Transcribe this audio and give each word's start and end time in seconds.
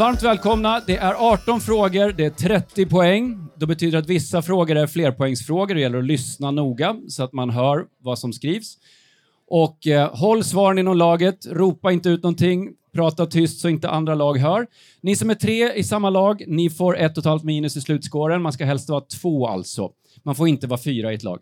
Varmt 0.00 0.22
välkomna. 0.22 0.80
Det 0.86 0.96
är 0.96 1.14
18 1.32 1.60
frågor, 1.60 2.12
det 2.12 2.24
är 2.24 2.30
30 2.30 2.86
poäng. 2.86 3.48
Det 3.56 3.66
betyder 3.66 3.98
att 3.98 4.06
vissa 4.06 4.42
frågor 4.42 4.76
är 4.76 4.86
flerpoängsfrågor. 4.86 5.74
Det 5.74 5.80
gäller 5.80 5.98
att 5.98 6.04
lyssna 6.04 6.50
noga 6.50 6.96
så 7.08 7.22
att 7.24 7.32
man 7.32 7.50
hör 7.50 7.84
vad 7.98 8.18
som 8.18 8.32
skrivs. 8.32 8.76
Och 9.48 9.86
eh, 9.86 10.14
håll 10.14 10.44
svaren 10.44 10.78
inom 10.78 10.96
laget, 10.96 11.46
ropa 11.46 11.92
inte 11.92 12.08
ut 12.08 12.22
någonting, 12.22 12.68
prata 12.94 13.26
tyst 13.26 13.60
så 13.60 13.68
inte 13.68 13.88
andra 13.88 14.14
lag 14.14 14.38
hör. 14.38 14.66
Ni 15.00 15.16
som 15.16 15.30
är 15.30 15.34
tre 15.34 15.72
i 15.72 15.84
samma 15.84 16.10
lag, 16.10 16.44
ni 16.46 16.70
får 16.70 16.98
ett 16.98 17.12
och 17.12 17.22
ett 17.22 17.28
halvt 17.28 17.44
minus 17.44 17.76
i 17.76 17.80
slutskåren. 17.80 18.42
Man 18.42 18.52
ska 18.52 18.64
helst 18.64 18.88
vara 18.88 19.00
två 19.00 19.46
alltså. 19.46 19.90
Man 20.22 20.34
får 20.34 20.48
inte 20.48 20.66
vara 20.66 20.80
fyra 20.80 21.12
i 21.12 21.14
ett 21.14 21.22
lag. 21.22 21.38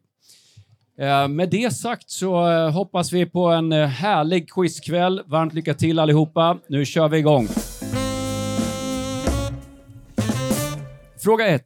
Eh, 1.00 1.28
med 1.28 1.50
det 1.50 1.74
sagt 1.74 2.10
så 2.10 2.50
eh, 2.50 2.70
hoppas 2.70 3.12
vi 3.12 3.26
på 3.26 3.46
en 3.46 3.72
eh, 3.72 3.86
härlig 3.86 4.50
quizkväll. 4.50 5.22
Varmt 5.26 5.54
lycka 5.54 5.74
till 5.74 5.98
allihopa. 5.98 6.58
Nu 6.68 6.84
kör 6.84 7.08
vi 7.08 7.18
igång. 7.18 7.48
Fråga 11.20 11.46
1. 11.46 11.64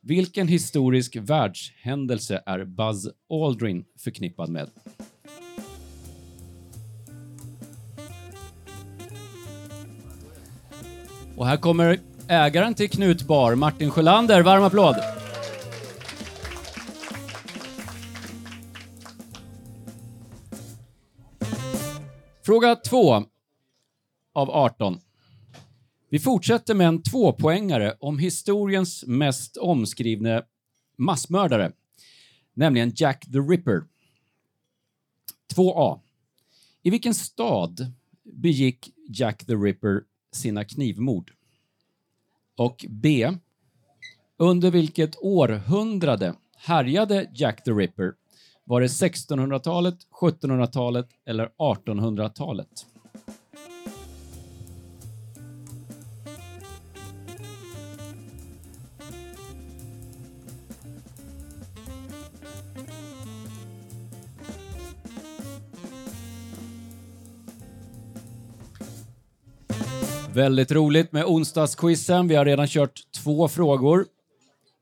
Vilken 0.00 0.48
historisk 0.48 1.16
världshändelse 1.16 2.42
är 2.46 2.64
Buzz 2.64 3.08
Aldrin 3.30 3.84
förknippad 3.98 4.48
med? 4.48 4.70
Och 11.36 11.46
här 11.46 11.56
kommer 11.56 12.00
ägaren 12.28 12.74
till 12.74 12.90
Knutbar, 12.90 13.54
Martin 13.54 13.90
Sjölander. 13.90 14.42
Varm 14.42 14.62
applåd! 14.62 14.96
Fråga 22.42 22.76
2 22.76 23.14
av 24.34 24.50
18. 24.50 25.00
Vi 26.12 26.18
fortsätter 26.18 26.74
med 26.74 26.88
en 26.88 27.02
tvåpoängare 27.02 27.96
om 28.00 28.18
historiens 28.18 29.04
mest 29.06 29.56
omskrivne 29.56 30.42
massmördare, 30.98 31.72
nämligen 32.54 32.92
Jack 32.96 33.24
the 33.32 33.38
Ripper. 33.38 33.84
2A. 35.54 36.00
I 36.82 36.90
vilken 36.90 37.14
stad 37.14 37.92
begick 38.22 38.94
Jack 39.08 39.46
the 39.46 39.54
Ripper 39.54 40.02
sina 40.32 40.64
knivmord? 40.64 41.32
Och 42.56 42.84
B. 42.88 43.30
Under 44.36 44.70
vilket 44.70 45.16
århundrade 45.22 46.34
härjade 46.56 47.30
Jack 47.34 47.64
the 47.64 47.70
Ripper? 47.70 48.14
Var 48.64 48.80
det 48.80 48.86
1600-talet, 48.86 49.98
1700-talet 50.20 51.08
eller 51.24 51.48
1800-talet? 51.58 52.86
Väldigt 70.34 70.72
roligt 70.72 71.12
med 71.12 71.24
onsdagsquizen. 71.24 72.28
Vi 72.28 72.34
har 72.34 72.44
redan 72.44 72.66
kört 72.66 73.00
två 73.22 73.48
frågor. 73.48 74.06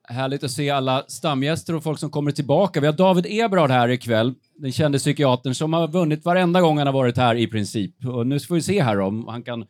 Härligt 0.09 0.45
att 0.45 0.51
se 0.51 0.71
alla 0.71 1.05
stamgäster 1.09 1.75
och 1.75 1.83
folk 1.83 1.99
som 1.99 2.11
kommer 2.11 2.31
tillbaka. 2.31 2.81
Vi 2.81 2.87
har 2.87 2.95
David 2.95 3.27
Eberhard 3.29 3.71
här 3.71 3.89
ikväll, 3.89 4.35
den 4.59 4.73
kände 4.73 4.99
psykiatern 4.99 5.55
som 5.55 5.73
har 5.73 5.89
vunnit 5.89 6.25
varenda 6.25 6.61
gång 6.61 6.79
han 6.79 6.87
har 6.87 6.95
varit 6.95 7.17
här 7.17 7.35
i 7.35 7.47
princip. 7.47 8.07
Och 8.07 8.27
nu 8.27 8.41
får 8.41 8.55
vi 8.55 8.63
se 8.63 8.83
här 8.83 9.01
om 9.01 9.29
han 9.29 9.43
kan 9.43 9.67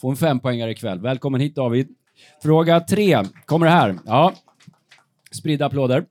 få 0.00 0.10
en 0.10 0.16
fempoängare 0.16 0.70
ikväll. 0.70 1.00
Välkommen 1.00 1.40
hit 1.40 1.54
David. 1.54 1.88
Fråga 2.42 2.80
tre 2.80 3.24
kommer 3.46 3.66
här. 3.66 3.98
Ja, 4.06 4.32
spridda 5.32 5.66
applåder. 5.66 6.04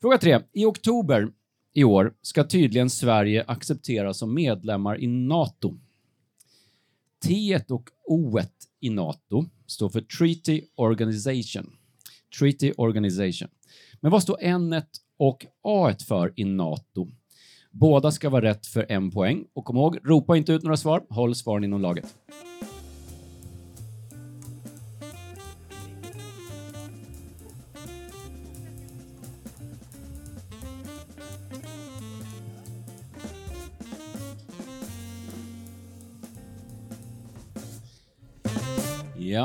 Fråga 0.00 0.18
tre. 0.18 0.40
I 0.52 0.64
oktober 0.64 1.28
i 1.74 1.84
år 1.84 2.12
ska 2.22 2.44
tydligen 2.44 2.90
Sverige 2.90 3.44
accepteras 3.46 4.18
som 4.18 4.34
medlemmar 4.34 5.00
i 5.00 5.06
NATO. 5.06 5.74
T 7.26 7.60
och 7.68 7.90
O 8.06 8.38
i 8.80 8.90
NATO 8.90 9.44
står 9.66 9.88
för 9.88 10.00
Treaty 10.00 10.62
Organization. 10.76 11.72
Treaty 12.38 12.72
Organization. 12.76 13.48
Men 14.00 14.12
vad 14.12 14.22
står 14.22 14.36
N 14.40 14.82
och 15.18 15.46
A 15.62 15.94
för 16.08 16.32
i 16.36 16.44
NATO? 16.44 17.08
Båda 17.70 18.10
ska 18.10 18.30
vara 18.30 18.42
rätt 18.42 18.66
för 18.66 18.86
en 18.88 19.10
poäng. 19.10 19.44
Och 19.52 19.64
kom 19.64 19.76
ihåg, 19.76 19.98
ropa 20.04 20.36
inte 20.36 20.52
ut 20.52 20.62
några 20.62 20.76
svar. 20.76 21.02
Håll 21.10 21.34
svaren 21.34 21.64
inom 21.64 21.80
laget. 21.80 22.14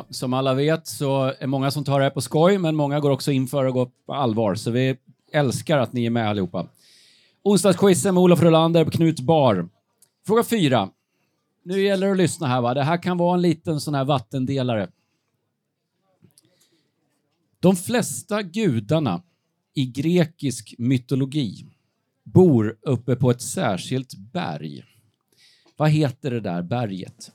Ja, 0.08 0.14
som 0.14 0.34
alla 0.34 0.54
vet 0.54 0.88
så 0.88 1.34
är 1.40 1.48
många 1.48 1.72
som 1.72 1.84
tar 1.84 2.00
det 2.00 2.06
här 2.06 2.10
på 2.10 2.22
skoj, 2.22 2.58
men 2.58 2.76
många 2.76 3.00
går 3.00 3.10
också 3.10 3.32
in 3.32 3.48
för 3.48 3.66
att 3.66 3.74
gå 3.74 3.92
på 4.06 4.14
allvar. 4.14 4.56
Så 4.56 4.72
vi 4.72 4.98
älskar 5.32 5.78
att 5.78 5.94
ni 5.94 6.06
är 6.06 6.10
med 6.10 6.30
allihopa. 6.30 6.68
Onsdagsquizen 7.44 8.14
med 8.14 8.24
Olof 8.24 8.42
Rolander 8.42 8.86
på 8.86 8.92
Knut 8.92 9.20
Bar. 9.20 9.70
Fråga 10.28 10.44
fyra. 10.44 10.90
Nu 11.64 11.82
gäller 11.82 12.08
det 12.08 12.12
att 12.12 12.18
lyssna 12.18 12.48
här. 12.48 12.62
Va? 12.62 12.74
Det 12.74 12.84
här 12.84 12.98
kan 12.98 13.18
vara 13.18 13.34
en 13.34 13.42
liten 13.42 13.80
sån 13.80 13.96
här 13.96 14.06
vattendelare. 14.06 14.90
De 17.60 17.76
flesta 17.76 18.42
gudarna 18.42 19.22
i 19.74 19.86
grekisk 19.86 20.76
mytologi 20.78 21.66
bor 22.24 22.78
uppe 22.82 23.16
på 23.16 23.32
ett 23.32 23.42
särskilt 23.42 24.16
berg. 24.16 24.84
Vad 25.78 25.90
heter 25.90 26.32
det 26.32 26.40
där 26.40 26.62
berget? 26.62 27.32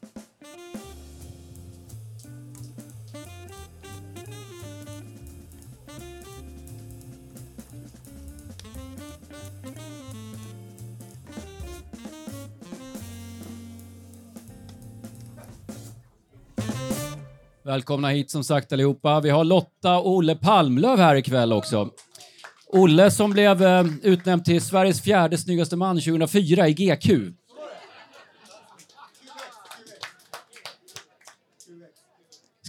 Välkomna 17.68 18.08
hit 18.08 18.30
som 18.30 18.44
sagt 18.44 18.72
allihopa. 18.72 19.20
Vi 19.20 19.30
har 19.30 19.44
Lotta 19.44 19.98
och 19.98 20.10
Olle 20.10 20.34
Palmlöv 20.34 20.98
här 20.98 21.16
ikväll 21.16 21.52
också. 21.52 21.90
Olle 22.66 23.10
som 23.10 23.30
blev 23.30 23.62
eh, 23.62 23.86
utnämnd 24.02 24.44
till 24.44 24.60
Sveriges 24.60 25.00
fjärde 25.00 25.38
snyggaste 25.38 25.76
man 25.76 25.96
2004 25.96 26.68
i 26.68 26.72
GQ. 26.72 27.10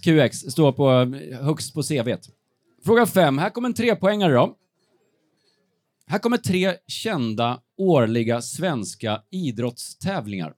QX 0.03 0.37
står 0.37 0.71
på, 0.71 0.91
eh, 0.91 1.41
högst 1.41 1.73
på 1.73 1.83
cv. 1.83 2.17
Fråga 2.85 3.05
fem. 3.05 3.37
Här 3.37 3.49
kommer 3.49 3.69
en 3.69 3.73
trepoängare 3.73 4.33
då. 4.33 4.55
Här 6.07 6.19
kommer 6.19 6.37
tre 6.37 6.75
kända 6.87 7.61
årliga 7.77 8.41
svenska 8.41 9.21
idrottstävlingar. 9.29 10.53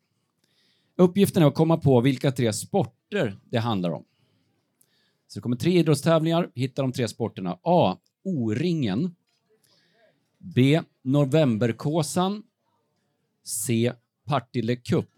Uppgiften 0.98 1.44
är 1.44 1.48
att 1.48 1.56
komma 1.56 1.78
på 1.78 2.02
vilka 2.02 2.32
tre 2.32 2.54
sporter 2.54 3.38
det 3.52 3.58
handlar 3.60 3.90
om. 3.90 4.06
Så 5.32 5.40
det 5.40 5.42
kommer 5.42 5.56
tre 5.56 5.72
idrottstävlingar. 5.80 6.52
Hitta 6.56 6.82
de 6.82 6.92
tre 6.92 7.08
sporterna. 7.08 7.58
A. 7.64 7.98
O-ringen. 8.24 9.16
B. 10.38 10.82
Novemberkåsan. 11.02 12.44
C. 13.44 13.92
Partille 14.26 14.76
Cup. 14.76 15.10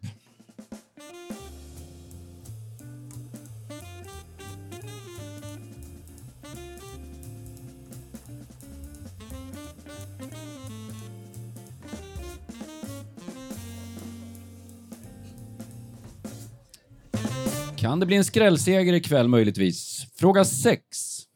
Kan 17.78 18.00
det 18.00 18.06
bli 18.06 18.16
en 18.16 18.26
skrällseger 18.26 18.94
ikväll 18.94 19.28
möjligtvis? 19.28 19.93
Fråga 20.24 20.46
6. 20.46 21.28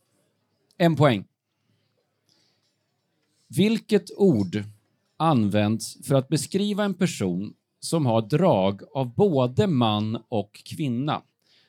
En 0.77 0.95
poäng. 0.95 1.25
Vilket 3.47 4.11
ord 4.17 4.63
används 5.17 5.97
för 6.07 6.15
att 6.15 6.27
beskriva 6.27 6.83
en 6.83 6.93
person 6.93 7.53
som 7.79 8.05
har 8.05 8.21
drag 8.21 8.81
av 8.93 9.15
både 9.15 9.67
man 9.67 10.23
och 10.29 10.61
kvinna? 10.65 11.21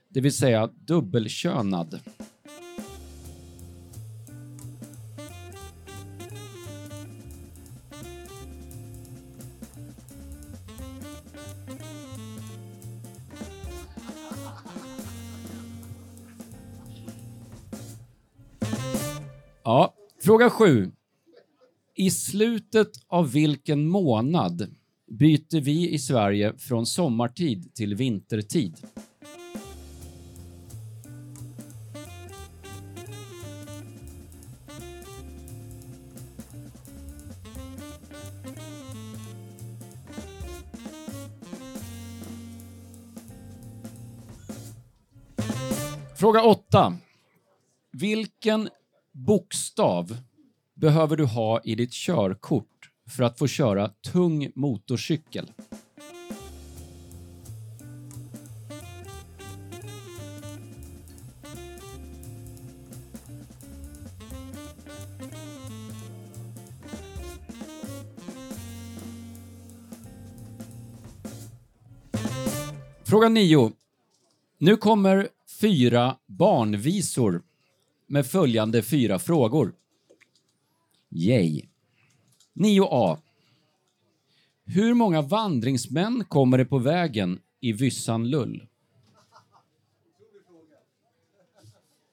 Det 0.08 0.20
vill 0.20 0.36
säga 0.36 0.66
dubbelkönad. 0.66 2.00
Ja, 19.68 19.94
fråga 20.24 20.50
sju. 20.50 20.90
I 21.94 22.10
slutet 22.10 22.90
av 23.08 23.32
vilken 23.32 23.88
månad 23.88 24.74
byter 25.06 25.60
vi 25.60 25.90
i 25.90 25.98
Sverige 25.98 26.58
från 26.58 26.86
sommartid 26.86 27.74
till 27.74 27.94
vintertid? 27.94 28.76
Fråga 46.16 46.42
8. 46.42 46.98
Vilken 47.92 48.68
bokstav 49.26 50.16
behöver 50.74 51.16
du 51.16 51.24
ha 51.24 51.60
i 51.64 51.74
ditt 51.74 51.92
körkort 51.92 52.90
för 53.08 53.22
att 53.22 53.38
få 53.38 53.46
köra 53.46 53.88
tung 53.88 54.52
motorcykel? 54.54 55.52
Fråga 73.04 73.28
9. 73.28 73.72
Nu 74.58 74.76
kommer 74.76 75.28
fyra 75.60 76.16
barnvisor 76.26 77.42
med 78.08 78.26
följande 78.26 78.82
fyra 78.82 79.18
frågor. 79.18 79.74
Yay. 81.10 81.62
9a. 82.54 83.18
Hur 84.64 84.94
många 84.94 85.22
vandringsmän 85.22 86.24
kommer 86.24 86.58
det 86.58 86.64
på 86.64 86.78
vägen 86.78 87.40
i 87.60 87.72
Vyssan 87.72 88.30
Lull? 88.30 88.66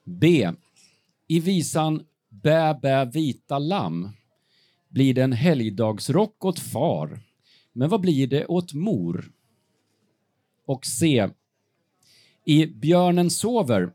B. 0.03 0.51
I 1.27 1.39
visan 1.39 2.05
Bä 2.29 2.73
bä 2.81 3.05
vita 3.05 3.59
lamm 3.59 4.09
blir 4.89 5.13
det 5.13 5.23
en 5.23 5.33
helgdagsrock 5.33 6.45
åt 6.45 6.59
far. 6.59 7.19
Men 7.73 7.89
vad 7.89 8.01
blir 8.01 8.27
det 8.27 8.45
åt 8.45 8.73
mor? 8.73 9.31
Och 10.65 10.85
C. 10.85 11.29
I 12.45 12.65
Björnen 12.65 13.29
sover 13.29 13.93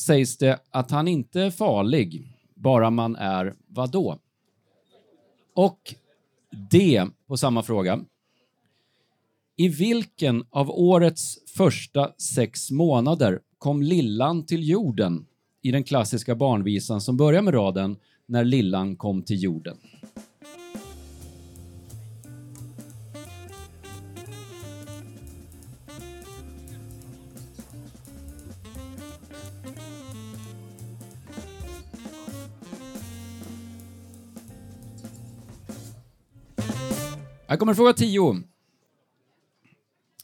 sägs 0.00 0.36
det 0.36 0.58
att 0.70 0.90
han 0.90 1.08
inte 1.08 1.40
är 1.40 1.50
farlig, 1.50 2.28
bara 2.54 2.90
man 2.90 3.16
är 3.16 3.54
vadå? 3.66 4.18
Och 5.54 5.94
D 6.70 7.06
på 7.26 7.36
samma 7.36 7.62
fråga. 7.62 8.00
I 9.56 9.68
vilken 9.68 10.44
av 10.50 10.70
årets 10.70 11.38
första 11.56 12.12
sex 12.18 12.70
månader 12.70 13.40
kom 13.58 13.82
Lillan 13.82 14.46
till 14.46 14.68
jorden 14.68 15.26
i 15.62 15.70
den 15.70 15.84
klassiska 15.84 16.34
barnvisan 16.34 17.00
som 17.00 17.16
börjar 17.16 17.42
med 17.42 17.54
raden 17.54 17.96
När 18.26 18.44
Lillan 18.44 18.96
kom 18.96 19.22
till 19.22 19.42
jorden? 19.42 19.76
Här 37.50 37.56
kommer 37.56 37.74
fråga 37.74 37.92
10. 37.92 38.42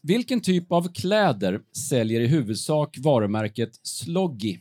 Vilken 0.02 0.40
typ 0.40 0.73
av 0.73 0.93
kläder 0.94 1.61
säljer 1.88 2.20
i 2.20 2.26
huvudsak 2.26 2.99
varumärket 2.99 3.81
Sloggy? 3.82 4.58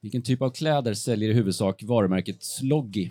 Vilken 0.00 0.22
typ 0.22 0.42
av 0.42 0.50
kläder 0.50 0.94
säljer 0.94 1.30
i 1.30 1.32
huvudsak 1.32 1.82
varumärket 1.82 2.42
Sloggy? 2.42 3.10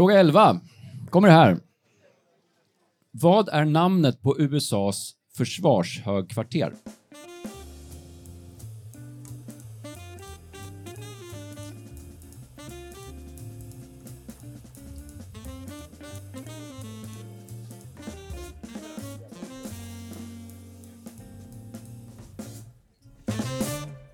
Fråga 0.00 0.18
11. 0.18 0.60
Kommer 1.10 1.28
det 1.28 1.34
här. 1.34 1.58
Vad 3.10 3.48
är 3.48 3.64
namnet 3.64 4.22
på 4.22 4.38
USAs 4.38 5.12
försvarshögkvarter? 5.36 6.74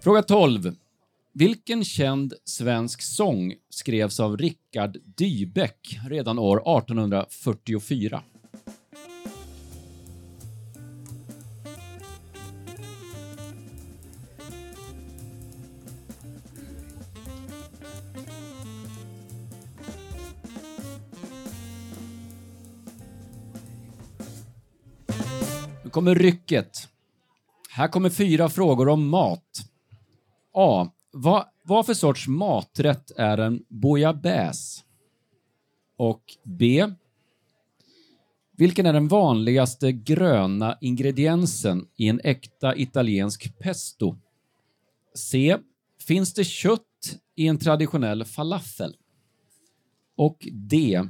Fråga 0.01 0.23
12. 0.23 0.86
Vilken 1.39 1.85
känd 1.85 2.35
svensk 2.45 3.03
sång 3.03 3.55
skrevs 3.71 4.21
av 4.21 4.37
Rickard 4.37 4.99
Dybeck 5.05 5.99
redan 6.09 6.39
år 6.39 6.79
1844? 6.79 8.23
Nu 25.85 25.91
kommer 25.91 26.15
rycket. 26.15 26.89
Här 27.71 27.89
kommer 27.89 28.11
fyra 28.11 28.49
frågor 28.49 28.89
om 28.89 29.09
mat. 29.09 29.43
A. 30.53 30.89
Vad, 31.19 31.47
vad 31.63 31.87
för 31.87 31.95
sorts 31.95 32.29
maträtt 32.29 33.11
är 33.17 33.39
en 33.39 33.65
bouillabaisse? 33.69 34.83
Och 35.97 36.23
B. 36.45 36.87
Vilken 38.57 38.87
är 38.87 38.93
den 38.93 39.09
vanligaste 39.09 39.93
gröna 39.93 40.79
ingrediensen 40.81 41.89
i 41.97 42.09
en 42.09 42.21
äkta 42.25 42.77
italiensk 42.77 43.59
pesto? 43.59 44.17
C. 45.15 45.59
Finns 46.07 46.35
det 46.35 46.45
kött 46.45 47.19
i 47.37 47.47
en 47.47 47.59
traditionell 47.59 48.25
falafel? 48.25 48.97
Och 50.17 50.49
D. 50.53 51.03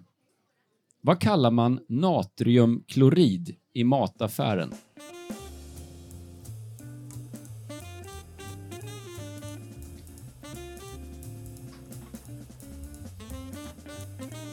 Vad 1.00 1.20
kallar 1.20 1.50
man 1.50 1.80
natriumklorid 1.88 3.56
i 3.72 3.84
mataffären? 3.84 4.74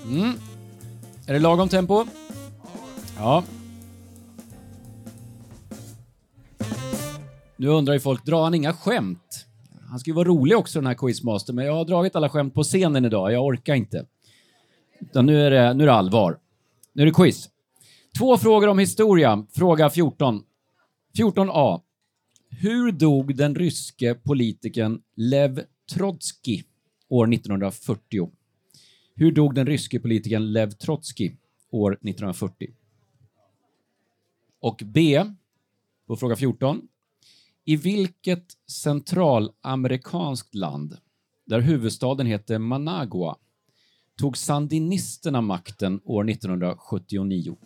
Mm. 0.03 0.33
Är 1.27 1.33
det 1.33 1.39
lagom 1.39 1.69
tempo? 1.69 2.05
Ja. 3.17 3.43
Nu 7.57 7.67
undrar 7.67 7.93
ju 7.93 7.99
folk, 7.99 8.25
drar 8.25 8.43
han 8.43 8.53
inga 8.53 8.73
skämt? 8.73 9.45
Han 9.89 9.99
ska 9.99 10.09
ju 10.09 10.15
vara 10.15 10.27
rolig 10.27 10.57
också 10.57 10.79
den 10.79 10.87
här 10.87 10.93
quizmaster, 10.93 11.53
men 11.53 11.65
jag 11.65 11.73
har 11.73 11.85
dragit 11.85 12.15
alla 12.15 12.29
skämt 12.29 12.53
på 12.53 12.63
scenen 12.63 13.05
idag. 13.05 13.33
Jag 13.33 13.45
orkar 13.45 13.75
inte. 13.75 14.05
Utan 14.99 15.25
nu 15.25 15.41
är 15.41 15.51
det, 15.51 15.73
nu 15.73 15.83
är 15.83 15.87
det 15.87 15.93
allvar. 15.93 16.37
Nu 16.93 17.01
är 17.01 17.05
det 17.05 17.11
quiz. 17.11 17.49
Två 18.17 18.37
frågor 18.37 18.67
om 18.67 18.79
historia. 18.79 19.45
Fråga 19.51 19.89
14. 19.89 20.43
14a. 21.17 21.81
Hur 22.49 22.91
dog 22.91 23.35
den 23.35 23.55
ryske 23.55 24.13
politikern 24.13 25.01
Lev 25.15 25.63
Trotskij 25.93 26.63
år 27.09 27.33
1940? 27.33 28.31
Hur 29.15 29.31
dog 29.31 29.55
den 29.55 29.65
ryske 29.65 29.99
politikern 29.99 30.51
Lev 30.51 30.71
Trotskij 30.71 31.37
år 31.69 31.93
1940? 31.93 32.73
Och 34.59 34.81
B, 34.85 35.25
på 36.07 36.15
fråga 36.15 36.35
14. 36.35 36.87
I 37.65 37.75
vilket 37.75 38.57
centralamerikanskt 38.67 40.55
land, 40.55 40.97
där 41.45 41.59
huvudstaden 41.59 42.27
heter 42.27 42.59
Managua, 42.59 43.35
tog 44.17 44.37
sandinisterna 44.37 45.41
makten 45.41 46.01
år 46.03 46.29
1979? 46.29 47.57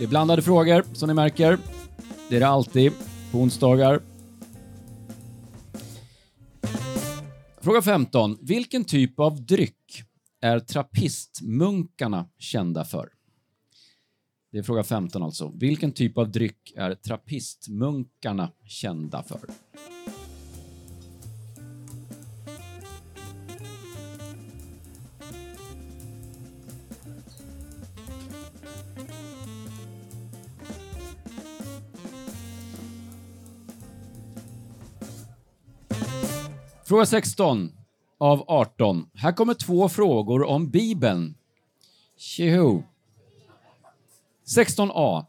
Det 0.00 0.04
är 0.04 0.08
blandade 0.08 0.42
frågor, 0.42 0.84
som 0.92 1.08
ni 1.08 1.14
märker. 1.14 1.58
Det 2.28 2.36
är 2.36 2.40
det 2.40 2.48
alltid 2.48 2.92
på 3.32 3.38
onsdagar. 3.38 4.02
Fråga 7.60 7.82
15. 7.82 8.38
Vilken 8.40 8.84
typ 8.84 9.20
av 9.20 9.46
dryck 9.46 10.04
är 10.40 10.60
trappistmunkarna 10.60 12.26
kända 12.38 12.84
för? 12.84 13.08
Det 14.52 14.58
är 14.58 14.62
fråga 14.62 14.82
15 14.82 15.22
alltså. 15.22 15.52
Vilken 15.54 15.92
typ 15.92 16.18
av 16.18 16.30
dryck 16.30 16.72
är 16.76 16.94
trappistmunkarna 16.94 18.50
kända 18.64 19.22
för? 19.22 19.40
Fråga 36.90 37.06
16 37.06 37.72
av 38.18 38.44
18. 38.46 39.06
Här 39.14 39.32
kommer 39.32 39.54
två 39.54 39.88
frågor 39.88 40.44
om 40.44 40.70
Bibeln. 40.70 41.34
Tjoho! 42.16 42.82
16a. 44.56 45.24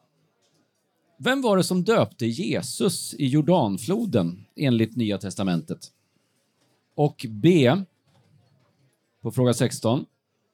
Vem 1.18 1.42
var 1.42 1.58
det 1.58 1.64
som 1.64 1.84
döpte 1.84 2.26
Jesus 2.26 3.14
i 3.14 3.28
Jordanfloden 3.28 4.46
enligt 4.56 4.96
Nya 4.96 5.18
testamentet? 5.18 5.80
Och 6.96 7.26
B. 7.30 7.76
På 9.22 9.32
fråga 9.32 9.54
16. 9.54 10.06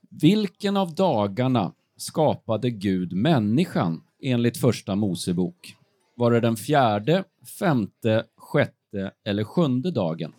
Vilken 0.09 0.77
av 0.77 0.95
dagarna 0.95 1.73
skapade 1.97 2.69
Gud 2.69 3.13
människan 3.13 4.03
enligt 4.21 4.57
Första 4.57 4.95
Mosebok? 4.95 5.75
Var 6.15 6.31
det 6.31 6.39
den 6.39 6.55
fjärde, 6.55 7.23
femte, 7.59 8.23
sjätte 8.37 9.11
eller 9.23 9.43
sjunde 9.43 9.91
dagen? 9.91 10.33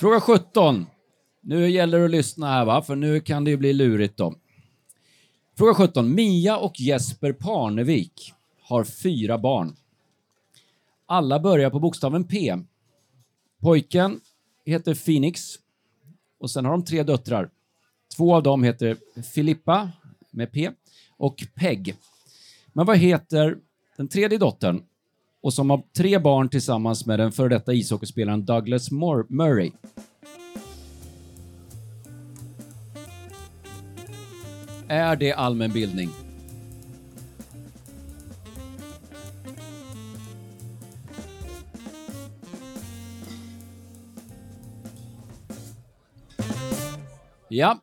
Fråga 0.00 0.20
17. 0.20 0.86
Nu 1.40 1.70
gäller 1.70 1.98
det 1.98 2.04
att 2.04 2.10
lyssna 2.10 2.46
här, 2.46 2.64
va? 2.64 2.82
för 2.82 2.96
nu 2.96 3.20
kan 3.20 3.44
det 3.44 3.50
ju 3.50 3.56
bli 3.56 3.72
lurigt. 3.72 4.16
då. 4.16 4.34
Fråga 5.58 5.74
17. 5.74 6.14
Mia 6.14 6.56
och 6.56 6.80
Jesper 6.80 7.32
Parnevik 7.32 8.34
har 8.60 8.84
fyra 8.84 9.38
barn. 9.38 9.76
Alla 11.06 11.40
börjar 11.40 11.70
på 11.70 11.78
bokstaven 11.78 12.24
P. 12.24 12.56
Pojken 13.60 14.20
heter 14.64 14.94
Phoenix 14.94 15.54
och 16.38 16.50
sen 16.50 16.64
har 16.64 16.72
de 16.72 16.84
tre 16.84 17.02
döttrar. 17.02 17.50
Två 18.16 18.34
av 18.34 18.42
dem 18.42 18.62
heter 18.62 18.96
Filippa 19.34 19.90
med 20.30 20.52
P 20.52 20.70
och 21.16 21.44
Peg. 21.54 21.96
Men 22.72 22.86
vad 22.86 22.98
heter 22.98 23.58
den 23.96 24.08
tredje 24.08 24.38
dottern 24.38 24.82
och 25.42 25.52
som 25.54 25.70
har 25.70 25.82
tre 25.96 26.18
barn 26.18 26.48
tillsammans 26.48 27.06
med 27.06 27.18
den 27.18 27.32
före 27.32 27.48
detta 27.48 27.72
ishockeyspelaren 27.72 28.44
Douglas 28.44 28.90
Murray. 28.90 29.72
Är 34.88 35.16
det 35.16 35.32
allmänbildning? 35.32 36.10
Ja. 47.48 47.78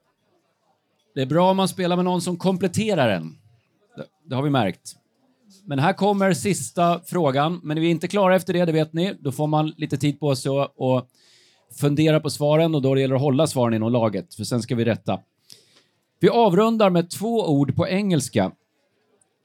Det 1.16 1.22
är 1.22 1.26
bra 1.26 1.52
om 1.52 1.58
man 1.58 1.68
spelar 1.68 1.96
med 1.96 2.06
någon 2.06 2.22
som 2.22 2.38
kompletterar 2.38 3.10
en. 3.10 3.38
Det, 3.96 4.06
det 4.26 4.36
har 4.36 4.44
vi 4.44 4.50
märkt. 4.50 4.96
Men 5.70 5.80
här 5.80 5.94
kommer 5.94 6.34
sista 6.34 7.02
frågan, 7.06 7.60
men 7.64 7.80
vi 7.80 7.88
är 7.88 7.92
inte 7.92 8.08
klara 8.08 8.36
efter 8.36 8.54
det, 8.54 8.66
det 8.66 8.72
vet 8.72 8.94
ni. 8.94 9.14
Då 9.20 9.32
får 9.32 9.48
man 9.48 9.68
lite 9.78 9.98
tid 9.98 10.20
på 10.20 10.36
sig 10.36 10.52
att 10.60 11.10
fundera 11.80 12.20
på 12.20 12.30
svaren 12.30 12.76
och 12.76 12.82
då 12.82 12.98
gäller 12.98 13.14
det 13.14 13.16
att 13.16 13.22
hålla 13.22 13.48
svaren 13.48 13.74
inom 13.74 13.92
laget, 13.92 14.36
för 14.36 14.44
sen 14.44 14.62
ska 14.62 14.76
vi 14.76 14.86
rätta. 14.86 15.20
Vi 16.20 16.30
avrundar 16.30 16.90
med 16.90 17.10
två 17.10 17.50
ord 17.50 17.76
på 17.76 17.88
engelska. 17.88 18.52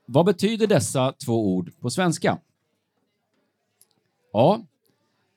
Vad 0.06 0.26
betyder 0.26 0.66
dessa 0.66 1.12
två 1.12 1.54
ord 1.54 1.72
på 1.80 1.90
svenska? 1.90 2.38
A. 4.32 4.60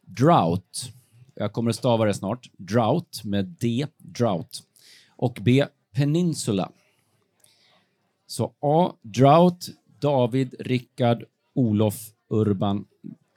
Drought. 0.01 0.91
Jag 1.35 1.53
kommer 1.53 1.69
att 1.69 1.75
stava 1.75 2.05
det 2.05 2.13
snart. 2.13 2.49
Drought 2.57 3.23
med 3.23 3.45
D. 3.45 3.87
Drought. 3.97 4.63
Och 5.15 5.37
B. 5.41 5.65
Peninsula. 5.93 6.71
Så 8.27 8.53
A. 8.59 8.93
Drought 9.01 9.69
David, 10.05 10.55
Rickard, 10.59 11.23
Olof, 11.53 11.95
Urban, 12.29 12.85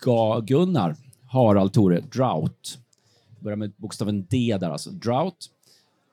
Ga 0.04 0.40
Gunnar, 0.40 0.96
Harald, 1.26 1.72
Tore, 1.72 2.00
Drought. 2.00 2.78
Börjar 3.40 3.56
med 3.56 3.72
bokstaven 3.76 4.26
D 4.30 4.58
där 4.60 4.70
alltså. 4.70 4.90
Drought. 4.90 5.50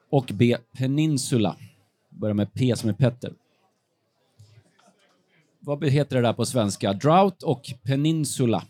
Och 0.10 0.32
B. 0.34 0.58
Peninsula. 0.78 1.56
Börjar 2.10 2.34
med 2.34 2.54
P 2.54 2.76
som 2.76 2.90
är 2.90 2.94
Petter. 2.94 3.34
Vad 5.60 5.86
heter 5.86 6.16
det 6.16 6.22
där 6.22 6.34
på 6.34 6.46
svenska? 6.46 6.94
Drought 6.94 7.44
och 7.44 7.74
Peninsula. 7.84 8.64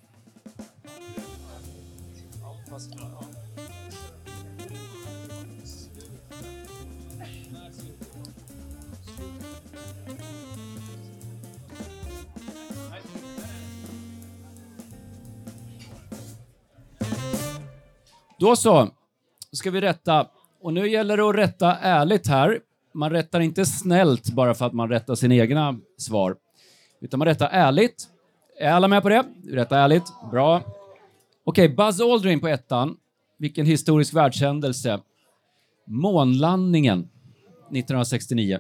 Då 18.45 18.55
så, 18.55 18.83
då 19.51 19.55
ska 19.55 19.71
vi 19.71 19.81
rätta. 19.81 20.27
Och 20.61 20.73
nu 20.73 20.89
gäller 20.89 21.17
det 21.17 21.29
att 21.29 21.35
rätta 21.35 21.75
ärligt 21.75 22.27
här. 22.27 22.59
Man 22.93 23.11
rättar 23.11 23.39
inte 23.39 23.65
snällt 23.65 24.29
bara 24.29 24.53
för 24.53 24.65
att 24.65 24.73
man 24.73 24.89
rättar 24.89 25.15
sina 25.15 25.35
egna 25.35 25.79
svar, 25.97 26.35
utan 27.01 27.17
man 27.17 27.27
rättar 27.27 27.49
ärligt. 27.51 28.07
Är 28.59 28.71
alla 28.71 28.87
med 28.87 29.03
på 29.03 29.09
det? 29.09 29.23
Rätta 29.49 29.79
ärligt. 29.79 30.03
Bra. 30.31 30.57
Okej, 31.43 31.65
okay, 31.65 31.75
Buzz 31.75 32.01
Aldrin 32.01 32.39
på 32.39 32.47
ettan. 32.47 32.97
Vilken 33.37 33.65
historisk 33.65 34.13
världshändelse. 34.13 34.99
Månlandningen 35.85 36.99
1969. 36.99 38.59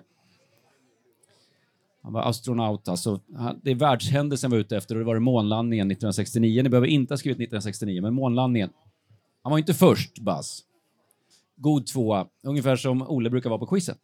Han 2.03 2.13
var 2.13 2.21
astronaut, 2.21 2.87
alltså. 2.87 3.19
Det 3.61 3.71
är 3.71 3.75
världshändelsen 3.75 4.51
vi 4.51 4.57
var 4.57 4.61
ute 4.61 4.77
efter 4.77 4.95
och 4.95 4.99
det 4.99 5.05
var 5.05 5.19
månlandningen 5.19 5.91
1969. 5.91 6.63
Ni 6.63 6.69
behöver 6.69 6.87
inte 6.87 7.13
ha 7.13 7.17
skrivit 7.17 7.37
1969, 7.37 8.01
men 8.01 8.13
månlandningen. 8.13 8.69
Han 9.45 9.51
var 9.51 9.57
inte 9.57 9.73
först, 9.73 10.19
Buzz. 10.19 10.63
God 11.55 11.87
tvåa. 11.87 12.27
Ungefär 12.43 12.75
som 12.75 13.01
Ole 13.01 13.29
brukar 13.29 13.49
vara 13.49 13.59
på 13.59 13.65
quizet. 13.65 13.97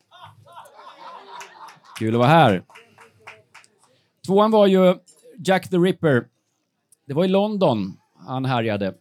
Kul 1.99 2.15
att 2.15 2.19
vara 2.19 2.29
här. 2.29 2.63
Tvåan 4.25 4.51
var 4.51 4.67
ju 4.67 4.95
Jack 5.37 5.69
the 5.69 5.77
Ripper. 5.77 6.27
Det 7.05 7.13
var 7.13 7.25
i 7.25 7.27
London 7.27 7.97
han 8.15 8.45
härjade. 8.45 8.95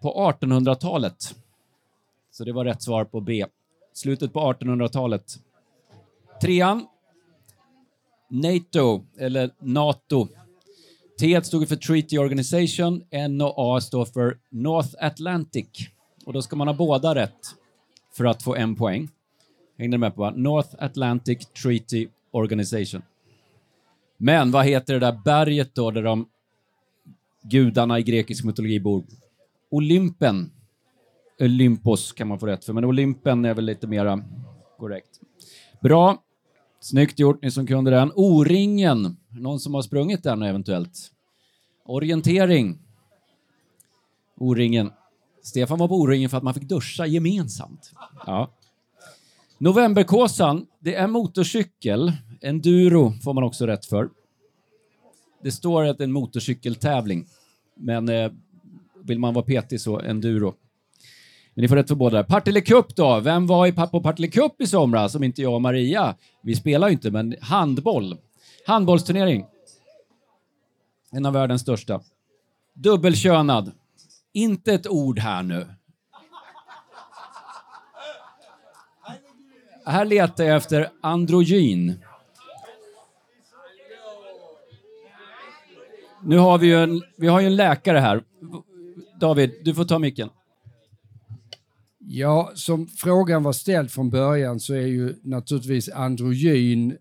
På 0.00 0.32
1800-talet. 0.40 1.34
Så 2.30 2.44
det 2.44 2.52
var 2.52 2.64
rätt 2.64 2.82
svar 2.82 3.04
på 3.04 3.20
B. 3.20 3.46
Slutet 3.92 4.32
på 4.32 4.52
1800-talet. 4.52 5.32
Trean. 6.42 6.86
NATO, 8.28 9.06
eller 9.18 9.50
NATO. 9.58 10.28
T 11.20 11.44
stod 11.44 11.68
för 11.68 11.76
Treaty 11.76 12.18
Organization, 12.18 13.02
N 13.10 13.40
och 13.40 13.54
A 13.56 13.80
står 13.80 14.04
för 14.04 14.38
North 14.50 14.88
Atlantic. 15.00 15.66
Och 16.26 16.32
då 16.32 16.42
ska 16.42 16.56
man 16.56 16.68
ha 16.68 16.74
båda 16.74 17.14
rätt 17.14 17.38
för 18.16 18.24
att 18.24 18.42
få 18.42 18.54
en 18.54 18.76
poäng. 18.76 19.08
Hängde 19.78 19.96
ni 19.96 19.98
med 19.98 20.14
på 20.14 20.20
va? 20.20 20.32
North 20.36 20.68
Atlantic 20.78 21.46
Treaty 21.62 22.08
Organization. 22.30 23.02
Men 24.16 24.50
vad 24.50 24.64
heter 24.64 24.94
det 24.94 25.00
där 25.00 25.20
berget 25.24 25.74
då 25.74 25.90
där 25.90 26.02
de 26.02 26.28
gudarna 27.42 27.98
i 27.98 28.02
grekisk 28.02 28.44
mytologi 28.44 28.80
bor? 28.80 29.04
Olympen. 29.70 30.50
Olympos 31.40 32.12
kan 32.12 32.28
man 32.28 32.38
få 32.38 32.46
rätt 32.46 32.64
för, 32.64 32.72
men 32.72 32.84
Olympen 32.84 33.44
är 33.44 33.54
väl 33.54 33.64
lite 33.64 33.86
mera 33.86 34.24
korrekt. 34.78 35.20
Bra. 35.80 36.22
Snyggt 36.80 37.18
gjort, 37.18 37.42
ni 37.42 37.50
som 37.50 37.66
kunde 37.66 37.90
den. 37.90 38.12
O-ringen. 38.14 39.16
Någon 39.32 39.60
som 39.60 39.74
har 39.74 39.82
sprungit 39.82 40.22
den 40.22 40.42
eventuellt? 40.42 41.10
Orientering. 41.84 42.78
O-ringen. 44.36 44.92
Stefan 45.42 45.78
var 45.78 45.88
på 45.88 46.00
O-ringen 46.00 46.30
för 46.30 46.36
att 46.36 46.42
man 46.42 46.54
fick 46.54 46.68
duscha 46.68 47.06
gemensamt. 47.06 47.92
Ja. 48.26 48.50
Novemberkåsan, 49.58 50.66
det 50.78 50.94
är 50.94 51.06
motorcykel. 51.06 52.12
Enduro 52.40 53.12
får 53.24 53.34
man 53.34 53.44
också 53.44 53.66
rätt 53.66 53.86
för. 53.86 54.08
Det 55.42 55.52
står 55.52 55.84
att 55.84 55.98
det 55.98 56.02
är 56.02 56.06
en 56.06 56.12
motorcykeltävling, 56.12 57.26
men 57.76 58.08
eh, 58.08 58.32
vill 59.04 59.18
man 59.18 59.34
vara 59.34 59.44
petig 59.44 59.80
så 59.80 60.00
enduro. 60.00 60.54
Men 61.54 61.62
ni 61.62 61.68
får 61.68 61.76
rätt 61.76 61.88
för 61.88 61.94
båda. 61.94 62.24
Partille 62.24 62.60
Cup 62.60 62.96
då? 62.96 63.20
Vem 63.20 63.46
var 63.46 63.66
i, 63.66 63.72
på 63.72 64.00
Partille 64.00 64.28
Cup 64.28 64.60
i 64.60 64.66
somras 64.66 65.12
som 65.12 65.22
inte 65.22 65.42
jag 65.42 65.54
och 65.54 65.62
Maria? 65.62 66.14
Vi 66.42 66.54
spelar 66.54 66.88
ju 66.88 66.92
inte, 66.92 67.10
men 67.10 67.36
handboll. 67.40 68.16
Handbollsturnering. 68.66 69.46
En 71.10 71.26
av 71.26 71.32
världens 71.32 71.62
största. 71.62 72.00
Dubbelkönad. 72.74 73.72
Inte 74.32 74.72
ett 74.72 74.86
ord 74.86 75.18
här 75.18 75.42
nu. 75.42 75.66
Här 79.84 80.04
letar 80.04 80.44
jag 80.44 80.56
efter 80.56 80.90
androgyn. 81.00 82.04
Nu 86.22 86.38
har 86.38 86.58
vi 86.58 86.66
ju 86.66 86.82
en, 86.82 87.02
vi 87.16 87.26
har 87.26 87.40
ju 87.40 87.46
en 87.46 87.56
läkare 87.56 87.98
här. 87.98 88.24
David, 89.20 89.54
du 89.64 89.74
får 89.74 89.84
ta 89.84 89.98
micken. 89.98 90.30
Ja, 91.98 92.52
som 92.54 92.86
frågan 92.86 93.42
var 93.42 93.52
ställd 93.52 93.90
från 93.90 94.10
början 94.10 94.60
så 94.60 94.74
är 94.74 94.86
ju 94.86 95.14
naturligtvis 95.22 95.88
androgyn 95.88 96.96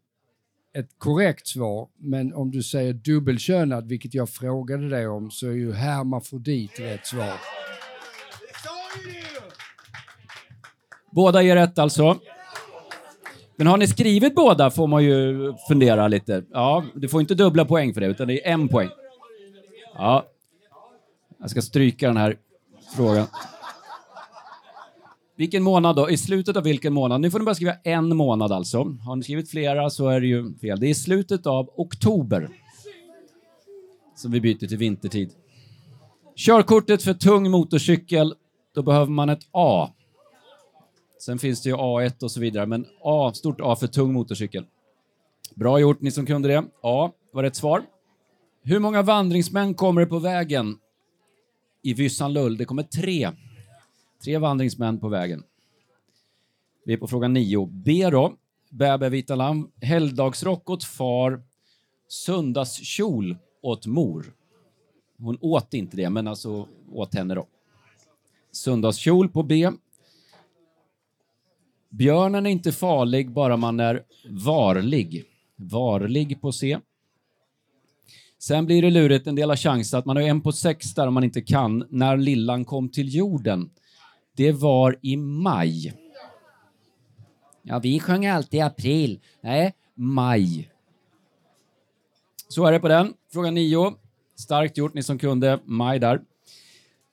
ett 0.79 0.89
korrekt 0.97 1.47
svar. 1.47 1.87
Men 1.97 2.33
om 2.33 2.51
du 2.51 2.63
säger 2.63 2.93
dubbelkönad, 2.93 3.87
vilket 3.87 4.13
jag 4.13 4.29
frågade 4.29 4.89
dig 4.89 5.07
om, 5.07 5.31
så 5.31 5.47
är 5.47 5.51
ju 5.51 5.73
hermafrodit 5.73 6.79
rätt 6.79 7.07
svar. 7.07 7.33
Båda 11.11 11.41
ger 11.41 11.55
rätt 11.55 11.79
alltså. 11.79 12.19
Men 13.55 13.67
har 13.67 13.77
ni 13.77 13.87
skrivit 13.87 14.35
båda 14.35 14.71
får 14.71 14.87
man 14.87 15.03
ju 15.03 15.53
fundera 15.67 16.07
lite. 16.07 16.43
Ja, 16.51 16.85
du 16.95 17.07
får 17.07 17.21
inte 17.21 17.35
dubbla 17.35 17.65
poäng 17.65 17.93
för 17.93 18.01
det, 18.01 18.07
utan 18.07 18.27
det 18.27 18.47
är 18.47 18.53
en 18.53 18.67
poäng. 18.67 18.89
Ja. 19.95 20.25
Jag 21.39 21.49
ska 21.49 21.61
stryka 21.61 22.07
den 22.07 22.17
här 22.17 22.35
frågan. 22.95 23.27
Vilken 25.39 25.63
månad 25.63 25.95
då? 25.95 26.09
I 26.09 26.17
slutet 26.17 26.57
av 26.57 26.63
vilken 26.63 26.93
månad? 26.93 27.21
Nu 27.21 27.31
får 27.31 27.39
ni 27.39 27.45
bara 27.45 27.55
skriva 27.55 27.73
en 27.83 28.17
månad 28.17 28.51
alltså. 28.51 28.77
Har 29.05 29.15
ni 29.15 29.23
skrivit 29.23 29.49
flera 29.49 29.89
så 29.89 30.07
är 30.07 30.21
det 30.21 30.27
ju 30.27 30.53
fel. 30.53 30.79
Det 30.79 30.87
är 30.87 30.89
i 30.89 30.95
slutet 30.95 31.47
av 31.47 31.69
oktober 31.75 32.49
som 34.15 34.31
vi 34.31 34.41
byter 34.41 34.67
till 34.67 34.77
vintertid. 34.77 35.31
Körkortet 36.35 37.03
för 37.03 37.13
tung 37.13 37.51
motorcykel, 37.51 38.35
då 38.75 38.83
behöver 38.83 39.11
man 39.11 39.29
ett 39.29 39.47
A. 39.51 39.89
Sen 41.19 41.39
finns 41.39 41.61
det 41.61 41.69
ju 41.69 41.75
A1 41.75 42.23
och 42.23 42.31
så 42.31 42.39
vidare, 42.39 42.65
men 42.65 42.85
A, 43.03 43.31
stort 43.33 43.61
A 43.61 43.75
för 43.75 43.87
tung 43.87 44.13
motorcykel. 44.13 44.65
Bra 45.55 45.79
gjort 45.79 46.01
ni 46.01 46.11
som 46.11 46.25
kunde 46.25 46.47
det. 46.47 46.63
A 46.81 47.11
var 47.33 47.43
rätt 47.43 47.55
svar. 47.55 47.83
Hur 48.63 48.79
många 48.79 49.01
vandringsmän 49.01 49.73
kommer 49.73 50.01
det 50.01 50.07
på 50.07 50.19
vägen 50.19 50.77
i 51.83 51.93
Vyssanlull? 51.93 52.57
Det 52.57 52.65
kommer 52.65 52.83
tre. 52.83 53.31
Tre 54.23 54.37
vandringsmän 54.37 54.99
på 54.99 55.09
vägen. 55.09 55.43
Vi 56.85 56.93
är 56.93 56.97
på 56.97 57.07
fråga 57.07 57.27
9. 57.27 57.65
B 57.71 58.09
då. 58.09 58.33
Bäbe 58.69 59.09
vita 59.09 59.35
lamm. 59.35 59.71
Helgdagsrock 59.81 60.69
åt 60.69 60.83
far. 60.83 61.43
Söndagskjol 62.07 63.37
åt 63.61 63.85
mor. 63.85 64.33
Hon 65.17 65.37
åt 65.41 65.73
inte 65.73 65.97
det, 65.97 66.09
men 66.09 66.27
alltså 66.27 66.67
åt 66.91 67.13
henne 67.13 67.35
då. 67.35 67.47
Söndagskjol 68.51 69.29
på 69.29 69.43
B. 69.43 69.71
Björnen 71.89 72.45
är 72.45 72.49
inte 72.49 72.71
farlig, 72.71 73.31
bara 73.31 73.57
man 73.57 73.79
är 73.79 74.03
varlig. 74.29 75.25
Varlig 75.55 76.41
på 76.41 76.51
C. 76.51 76.79
Sen 78.39 78.65
blir 78.65 78.81
det 78.81 78.91
lurigt, 78.91 79.27
en 79.27 79.35
del 79.35 79.49
har 79.49 79.57
chans 79.57 79.93
att 79.93 80.05
man 80.05 80.15
har 80.15 80.23
en 80.23 80.41
på 80.41 80.51
sex 80.51 80.93
där 80.93 81.07
om 81.07 81.13
man 81.13 81.23
inte 81.23 81.41
kan. 81.41 81.85
När 81.89 82.17
lillan 82.17 82.65
kom 82.65 82.89
till 82.89 83.15
jorden. 83.15 83.69
Det 84.39 84.51
var 84.51 84.95
i 85.01 85.17
maj. 85.17 85.93
Ja, 87.61 87.79
vi 87.79 87.99
sjöng 87.99 88.25
alltid 88.25 88.61
april. 88.61 89.19
Nej, 89.41 89.73
maj. 89.95 90.71
Så 92.47 92.65
är 92.65 92.71
det 92.71 92.79
på 92.79 92.87
den. 92.87 93.13
Fråga 93.33 93.51
nio. 93.51 93.93
Starkt 94.35 94.77
gjort, 94.77 94.93
ni 94.93 95.03
som 95.03 95.17
kunde. 95.17 95.59
Maj 95.65 95.99
där. 95.99 96.21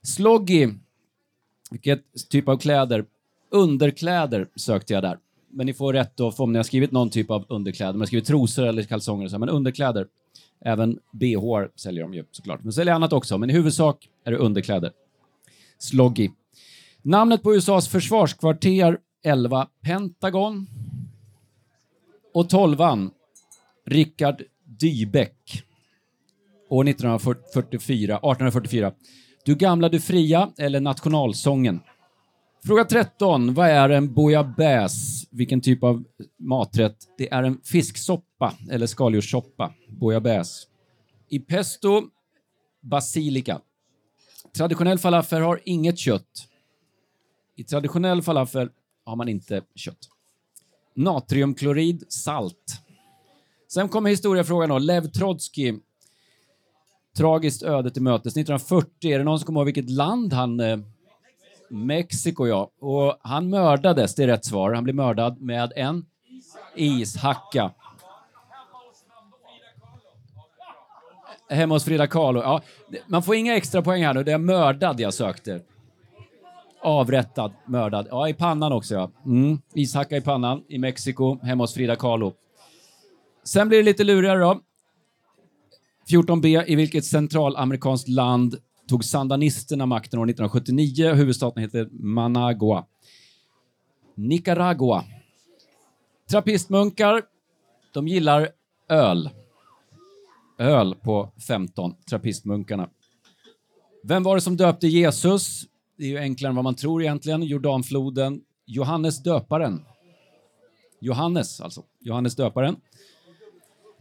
Sloggy. 0.02 0.68
Vilket 1.70 2.04
typ 2.30 2.48
av 2.48 2.56
kläder? 2.56 3.04
Underkläder 3.50 4.48
sökte 4.56 4.92
jag 4.92 5.02
där. 5.02 5.18
Men 5.50 5.66
ni 5.66 5.74
får 5.74 5.92
rätt 5.92 6.16
då 6.16 6.30
om 6.30 6.52
ni 6.52 6.58
har 6.58 6.64
skrivit 6.64 6.92
någon 6.92 7.10
typ 7.10 7.30
av 7.30 7.44
underkläder. 7.48 7.92
Man 7.92 8.00
har 8.00 8.06
skrivit 8.06 8.26
trosor 8.26 8.66
eller 8.66 8.82
kalsonger 8.82 9.28
så, 9.28 9.38
men 9.38 9.48
underkläder. 9.48 10.06
Även 10.60 10.98
bh 11.12 11.66
säljer 11.76 12.02
de 12.02 12.14
ju 12.14 12.24
såklart. 12.30 12.62
Men 12.62 12.72
säljer 12.72 12.94
annat 12.94 13.12
också, 13.12 13.38
men 13.38 13.50
i 13.50 13.52
huvudsak 13.52 14.08
är 14.24 14.30
det 14.30 14.38
underkläder. 14.38 14.92
Sloggy. 15.78 16.30
Namnet 17.06 17.42
på 17.42 17.54
USAs 17.54 17.88
försvarskvarter 17.88 18.98
11 19.24 19.68
Pentagon. 19.82 20.66
Och 22.34 22.48
12 22.48 22.78
Richard 23.86 24.42
Dybeck. 24.64 25.64
År 26.68 26.88
1944, 26.88 28.14
1844. 28.14 28.92
Du 29.44 29.54
gamla, 29.54 29.88
du 29.88 30.00
fria 30.00 30.50
eller 30.58 30.80
nationalsången. 30.80 31.80
Fråga 32.64 32.84
13. 32.84 33.54
Vad 33.54 33.68
är 33.68 33.88
en 33.88 34.14
bouillabaisse? 34.14 35.26
Vilken 35.30 35.60
typ 35.60 35.82
av 35.82 36.04
maträtt? 36.38 36.96
Det 37.18 37.32
är 37.32 37.42
en 37.42 37.60
fisksoppa 37.64 38.54
eller 38.70 38.86
skaldjurssoppa. 38.86 39.72
Bouillabaisse. 39.88 40.66
I 41.28 41.38
pesto, 41.38 42.02
basilika. 42.82 43.60
Traditionell 44.56 44.98
falafel 44.98 45.42
har 45.42 45.60
inget 45.64 45.98
kött. 45.98 46.48
I 47.56 47.64
traditionell 47.64 48.22
falafel 48.22 48.70
har 49.04 49.16
man 49.16 49.28
inte 49.28 49.62
kött. 49.74 50.08
Natriumklorid, 50.94 52.04
salt. 52.08 52.82
Sen 53.68 53.88
kommer 53.88 54.10
historiefrågan 54.10 54.68
då. 54.68 54.78
Lev 54.78 55.06
Trotsky. 55.06 55.74
Tragiskt 57.16 57.62
öde 57.62 57.90
till 57.90 58.02
mötes. 58.02 58.32
1940, 58.32 59.10
är 59.10 59.18
det 59.18 59.24
någon 59.24 59.38
som 59.38 59.46
kommer 59.46 59.60
ihåg 59.60 59.64
vilket 59.64 59.90
land 59.90 60.32
han... 60.32 60.60
Eh, 60.60 60.78
Mexiko, 61.68 62.46
ja. 62.46 62.70
Och 62.80 63.18
han 63.20 63.50
mördades, 63.50 64.14
det 64.14 64.22
är 64.22 64.26
rätt 64.26 64.44
svar. 64.44 64.72
Han 64.72 64.84
blev 64.84 64.96
mördad 64.96 65.40
med 65.40 65.72
en 65.76 66.06
ishacka. 66.74 67.70
Hemma 71.48 71.74
hos 71.74 71.84
Frida 71.84 72.06
Kahlo. 72.06 72.42
Ja, 72.42 72.62
man 73.06 73.22
får 73.22 73.34
inga 73.34 73.56
extra 73.56 73.82
poäng 73.82 74.04
här 74.04 74.14
nu. 74.14 74.24
Det 74.24 74.32
är 74.32 74.38
mördad 74.38 75.00
jag 75.00 75.14
sökte. 75.14 75.60
Avrättad, 76.86 77.52
mördad. 77.66 78.08
Ja, 78.10 78.28
i 78.28 78.34
pannan 78.34 78.72
också 78.72 78.94
ja. 78.94 79.10
Mm. 79.24 79.58
Ishacka 79.74 80.16
i 80.16 80.20
pannan 80.20 80.62
i 80.68 80.78
Mexiko, 80.78 81.38
hemma 81.42 81.62
hos 81.62 81.74
Frida 81.74 81.96
Kahlo. 81.96 82.34
Sen 83.44 83.68
blir 83.68 83.78
det 83.78 83.84
lite 83.84 84.04
lurigare 84.04 84.38
då. 84.38 84.60
14b. 86.10 86.64
I 86.66 86.76
vilket 86.76 87.04
centralamerikanskt 87.04 88.08
land 88.08 88.56
tog 88.88 89.04
sandanisterna 89.04 89.86
makten 89.86 90.18
år 90.18 90.30
1979? 90.30 91.14
Huvudstaten 91.14 91.62
heter 91.62 91.88
Managua. 91.92 92.84
Nicaragua. 94.14 95.04
Trappistmunkar, 96.30 97.22
de 97.94 98.08
gillar 98.08 98.48
öl. 98.88 99.30
Öl 100.58 100.94
på 100.94 101.32
15, 101.48 101.94
trappistmunkarna. 102.10 102.88
Vem 104.02 104.22
var 104.22 104.34
det 104.34 104.40
som 104.40 104.56
döpte 104.56 104.86
Jesus? 104.86 105.66
Det 105.98 106.04
är 106.04 106.08
ju 106.08 106.18
enklare 106.18 106.50
än 106.50 106.56
vad 106.56 106.64
man 106.64 106.74
tror 106.74 107.02
egentligen. 107.02 107.42
Jordanfloden. 107.42 108.40
Johannes 108.66 109.22
döparen. 109.22 109.84
Johannes 111.00 111.60
alltså. 111.60 111.82
Johannes 112.00 112.36
döparen. 112.36 112.76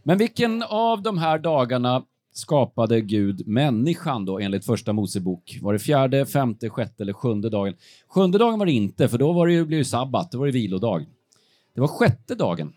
Men 0.02 0.18
vilken 0.18 0.62
av 0.62 1.02
de 1.02 1.18
här 1.18 1.38
dagarna 1.38 2.04
skapade 2.32 3.00
Gud 3.00 3.46
människan 3.46 4.24
då 4.24 4.38
enligt 4.38 4.64
första 4.64 4.92
Mosebok? 4.92 5.58
Var 5.62 5.72
det 5.72 5.78
fjärde, 5.78 6.26
femte, 6.26 6.70
sjätte 6.70 7.02
eller 7.02 7.12
sjunde 7.12 7.50
dagen? 7.50 7.74
Sjunde 8.08 8.38
dagen 8.38 8.58
var 8.58 8.66
det 8.66 8.72
inte, 8.72 9.08
för 9.08 9.18
då 9.18 9.32
var 9.32 9.46
det 9.46 9.52
ju, 9.52 9.64
blev 9.64 9.78
det 9.78 9.84
sabbat, 9.84 10.32
då 10.32 10.38
var 10.38 10.46
det 10.46 10.52
vilodag. 10.52 11.06
Det 11.74 11.80
var 11.80 11.88
sjätte 11.88 12.34
dagen. 12.34 12.72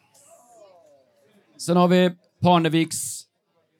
Sen 1.57 1.77
har 1.77 1.87
vi 1.87 2.11
Parneviks 2.41 3.23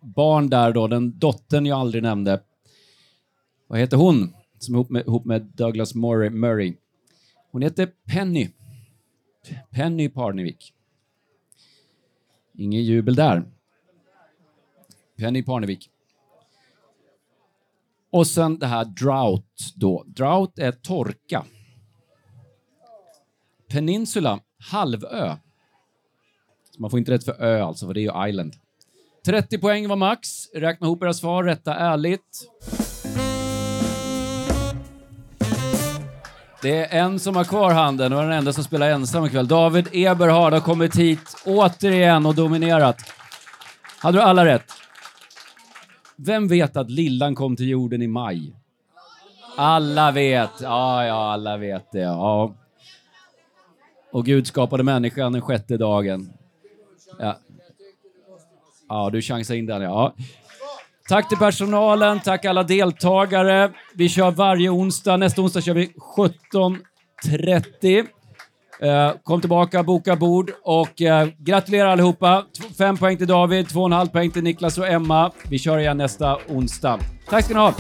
barn 0.02 0.50
där 0.50 0.74
då, 0.74 0.88
den 0.88 1.20
dottern 1.20 1.66
jag 1.66 1.80
aldrig 1.80 2.04
nämnde. 2.04 2.42
Vad 3.68 3.80
heter 3.80 3.98
hon? 3.98 4.34
Som 4.60 4.76
är 4.76 4.78
ihop 4.78 4.90
med, 4.90 5.08
ihop 5.08 5.26
med 5.26 5.42
Douglas 5.42 5.96
Murray, 5.96 6.30
Murray. 6.30 6.74
Hon 7.52 7.62
heter 7.62 7.92
Penny. 8.06 8.50
Penny 9.70 10.10
Parnevik. 10.10 10.74
Ingen 12.54 12.84
jubel 12.84 13.16
där. 13.16 13.44
Penny 15.18 15.44
Parnevik. 15.44 15.90
Och 18.10 18.28
sen 18.28 18.60
det 18.60 18.68
här 18.68 18.86
drought 18.86 19.74
då. 19.76 20.04
Drought 20.08 20.60
är 20.60 20.72
torka. 20.72 21.46
Peninsula 23.68 24.40
halvö. 24.58 25.38
Så 26.72 26.82
man 26.82 26.90
får 26.90 27.00
inte 27.00 27.12
rätt 27.12 27.24
för 27.24 27.44
ö 27.44 27.62
alltså, 27.62 27.88
för 27.88 27.94
det 27.94 28.00
är 28.00 28.24
ju 28.24 28.30
island. 28.30 28.56
30 29.26 29.58
poäng 29.58 29.88
var 29.88 29.96
max. 29.96 30.50
Räkna 30.54 30.88
ihop 30.88 31.04
era 31.04 31.14
svar, 31.14 31.44
rätta 31.44 31.76
ärligt. 31.76 32.50
Det 36.62 36.86
är 36.86 37.00
en 37.04 37.20
som 37.20 37.36
har 37.36 37.44
kvar 37.44 37.72
handen 37.72 38.14
och 38.14 38.22
den 38.22 38.32
enda 38.32 38.54
som 38.54 38.64
spelar 38.64 38.90
ensam 38.90 39.26
ikväll. 39.26 39.48
David 39.48 39.88
Eberhard 39.92 40.54
har 40.54 40.60
kommit 40.60 40.96
hit 40.96 41.36
återigen 41.46 42.26
och 42.26 42.36
dominerat. 42.36 42.98
Hade 44.00 44.18
du 44.18 44.22
alla 44.22 44.46
rätt? 44.46 44.72
Vem 46.16 46.48
vet 46.48 46.78
att 46.78 46.90
lillan 46.90 47.36
kom 47.36 47.56
till 47.56 47.70
jorden 47.70 48.02
i 48.02 48.08
maj? 48.08 48.56
Alla 49.58 50.12
vet. 50.12 50.62
Ja, 50.62 51.06
ja, 51.06 51.34
alla 51.34 51.58
vet 51.58 51.92
det. 51.92 52.00
Ja. 52.00 52.56
Och 54.12 54.26
Gud 54.26 54.48
skapade 54.48 54.84
människan 54.84 55.34
den 55.34 55.42
sjätte 55.42 55.78
dagen. 55.78 56.34
Ja, 57.20 57.38
ja 58.90 59.10
du 59.10 59.22
chansar 59.22 59.56
in 59.56 59.66
den, 59.66 59.82
ja. 59.82 60.14
Tack 61.10 61.30
till 61.30 61.38
personalen, 61.38 62.20
tack 62.20 62.46
alla 62.46 62.64
deltagare. 62.64 63.72
Vi 63.94 64.10
kör 64.10 64.32
varje 64.32 64.70
onsdag. 64.70 65.18
Nästa 65.18 65.42
onsdag 65.42 65.62
kör 65.62 65.74
vi 65.74 65.92
17.30. 66.54 68.06
Eh, 68.82 69.12
kom 69.24 69.42
tillbaka, 69.42 69.84
boka 69.84 70.16
bord 70.16 70.52
och 70.64 71.02
eh, 71.02 71.28
gratulerar 71.38 71.90
allihopa. 71.90 72.46
Fem 72.78 72.98
poäng 72.98 73.18
till 73.18 73.28
David, 73.28 73.70
två 73.70 73.80
och 73.80 73.86
en 73.86 73.92
halv 73.92 74.08
poäng 74.08 74.32
till 74.32 74.44
Niklas 74.44 74.78
och 74.78 74.88
Emma. 74.88 75.32
Vi 75.50 75.60
kör 75.60 75.78
igen 75.78 75.98
nästa 75.98 76.38
onsdag. 76.48 77.00
Tack 77.30 77.46
ska 77.46 77.54
ni 77.54 77.60
ha! 77.60 77.74